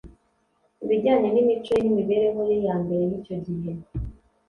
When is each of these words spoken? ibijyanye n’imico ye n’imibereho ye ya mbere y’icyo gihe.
ibijyanye 0.83 1.27
n’imico 1.31 1.71
ye 1.75 1.79
n’imibereho 1.83 2.41
ye 2.49 2.57
ya 2.65 2.75
mbere 2.83 3.01
y’icyo 3.09 3.35
gihe. 3.45 3.71